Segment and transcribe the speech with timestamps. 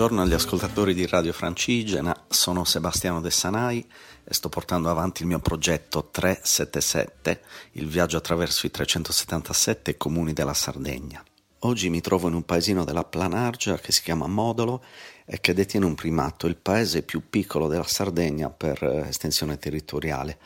[0.00, 3.86] Buongiorno agli ascoltatori di Radio Francigena, sono Sebastiano De Sanai
[4.24, 7.42] e sto portando avanti il mio progetto 377,
[7.72, 11.22] il viaggio attraverso i 377 comuni della Sardegna.
[11.64, 14.82] Oggi mi trovo in un paesino della Planargia che si chiama Modolo
[15.26, 20.38] e che detiene un primato, il paese più piccolo della Sardegna per eh, estensione territoriale.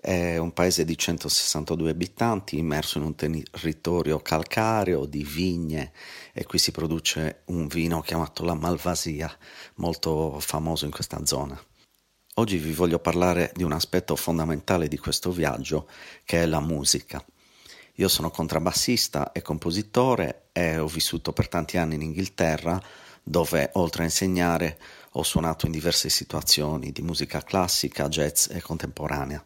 [0.00, 5.92] È un paese di 162 abitanti immerso in un territorio calcareo di vigne
[6.32, 9.36] e qui si produce un vino chiamato la Malvasia,
[9.74, 11.60] molto famoso in questa zona.
[12.34, 15.88] Oggi vi voglio parlare di un aspetto fondamentale di questo viaggio
[16.24, 17.22] che è la musica.
[17.94, 22.80] Io sono contrabbassista e compositore e ho vissuto per tanti anni in Inghilterra
[23.20, 24.78] dove oltre a insegnare
[25.12, 29.44] ho suonato in diverse situazioni di musica classica, jazz e contemporanea.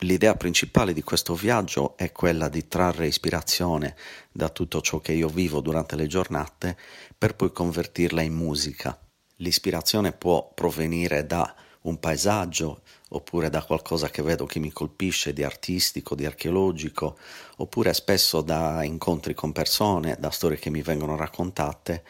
[0.00, 3.96] L'idea principale di questo viaggio è quella di trarre ispirazione
[4.30, 6.76] da tutto ciò che io vivo durante le giornate
[7.16, 8.98] per poi convertirla in musica.
[9.36, 15.42] L'ispirazione può provenire da un paesaggio oppure da qualcosa che vedo che mi colpisce di
[15.42, 17.16] artistico, di archeologico,
[17.56, 22.04] oppure spesso da incontri con persone, da storie che mi vengono raccontate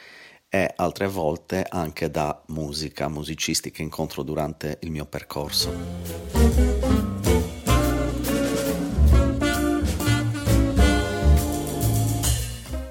[0.48, 6.35] e altre volte anche da musica, musicisti che incontro durante il mio percorso.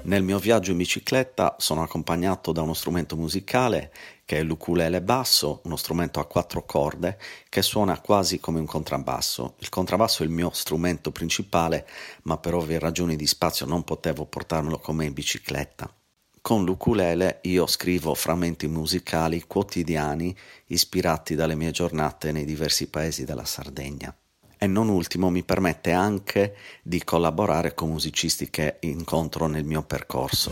[0.06, 3.92] Nel mio viaggio in bicicletta sono accompagnato da uno strumento musicale
[4.24, 7.18] che è l'ukulele basso, uno strumento a quattro corde
[7.48, 9.56] che suona quasi come un contrabbasso.
[9.58, 11.88] Il contrabbasso è il mio strumento principale,
[12.22, 15.92] ma per ovvie ragioni di spazio non potevo portarmelo con me in bicicletta.
[16.40, 20.36] Con l'ukulele io scrivo frammenti musicali quotidiani
[20.66, 24.16] ispirati dalle mie giornate nei diversi paesi della Sardegna
[24.58, 30.50] e non ultimo mi permette anche di collaborare con musicisti che incontro nel mio percorso.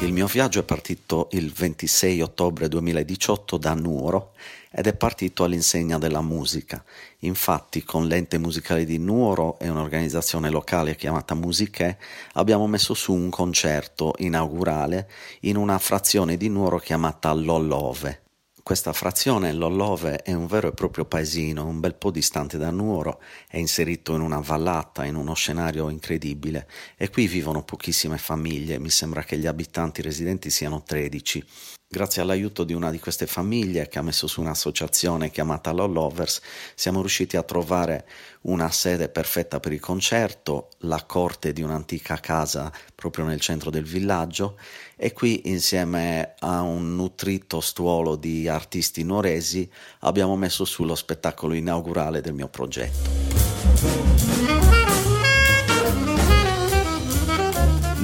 [0.00, 4.32] Il mio viaggio è partito il 26 ottobre 2018 da Nuoro
[4.70, 6.82] ed è partito all'insegna della musica.
[7.20, 11.98] Infatti con l'ente musicale di Nuoro e un'organizzazione locale chiamata Musiche
[12.32, 15.10] abbiamo messo su un concerto inaugurale
[15.40, 18.29] in una frazione di Nuoro chiamata Lollove.
[18.62, 23.20] Questa frazione, Lollove, è un vero e proprio paesino, un bel po' distante da Nuoro,
[23.48, 28.90] è inserito in una vallata, in uno scenario incredibile e qui vivono pochissime famiglie, mi
[28.90, 31.44] sembra che gli abitanti residenti siano 13.
[31.92, 36.40] Grazie all'aiuto di una di queste famiglie che ha messo su un'associazione chiamata Lollovers,
[36.76, 38.06] siamo riusciti a trovare
[38.42, 43.82] una sede perfetta per il concerto, la corte di un'antica casa proprio nel centro del
[43.82, 44.56] villaggio
[44.94, 49.68] e qui insieme a un nutrito stuolo di artisti nuoresi
[50.02, 54.89] abbiamo messo su lo spettacolo inaugurale del mio progetto.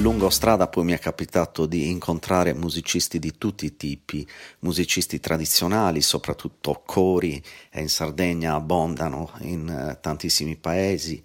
[0.07, 4.25] Lungo strada poi mi è capitato di incontrare musicisti di tutti i tipi,
[4.59, 11.21] musicisti tradizionali, soprattutto cori, e in Sardegna abbondano in eh, tantissimi paesi,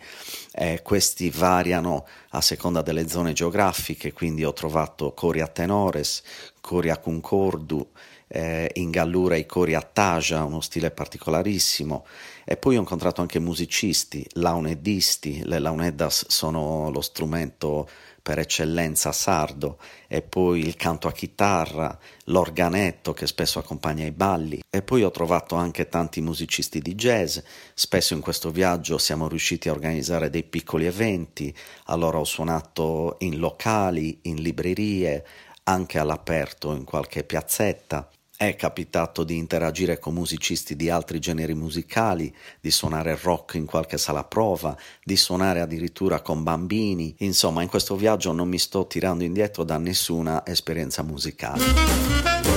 [0.51, 6.21] e questi variano a seconda delle zone geografiche, quindi ho trovato cori a tenores,
[6.61, 7.89] cori a concordu,
[8.33, 12.07] eh, in Gallura i cori a Taja, uno stile particolarissimo,
[12.45, 17.89] e poi ho incontrato anche musicisti, launedisti, le launeddas sono lo strumento
[18.23, 19.79] per eccellenza sardo,
[20.09, 25.11] e poi il canto a chitarra, l'organetto che spesso accompagna i balli, e poi ho
[25.11, 27.39] trovato anche tanti musicisti di jazz,
[27.75, 31.55] spesso in questo viaggio siamo riusciti a organizzare dei piccoli eventi,
[31.87, 35.27] allora ho suonato in locali, in librerie,
[35.65, 38.09] anche all'aperto in qualche piazzetta
[38.49, 43.99] è capitato di interagire con musicisti di altri generi musicali, di suonare rock in qualche
[43.99, 47.15] sala prova, di suonare addirittura con bambini.
[47.19, 52.52] Insomma, in questo viaggio non mi sto tirando indietro da nessuna esperienza musicale.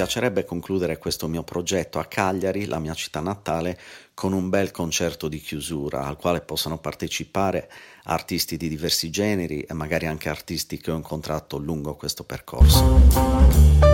[0.00, 3.78] Piacerebbe concludere questo mio progetto a Cagliari, la mia città natale,
[4.14, 7.70] con un bel concerto di chiusura al quale possano partecipare
[8.04, 13.89] artisti di diversi generi e magari anche artisti che ho incontrato lungo questo percorso.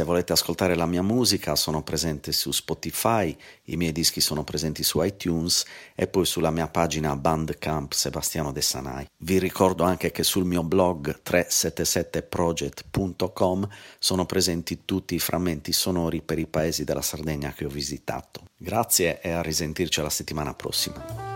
[0.00, 4.82] Se volete ascoltare la mia musica sono presente su Spotify, i miei dischi sono presenti
[4.82, 5.62] su iTunes
[5.94, 9.04] e poi sulla mia pagina Bandcamp Sebastiano De Sanai.
[9.18, 13.68] Vi ricordo anche che sul mio blog 377project.com
[13.98, 18.44] sono presenti tutti i frammenti sonori per i paesi della Sardegna che ho visitato.
[18.56, 21.29] Grazie e a risentirci alla settimana prossima.